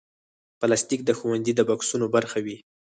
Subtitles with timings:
[0.59, 2.57] پلاستيک د ښوونځي د بکسونو برخه وي.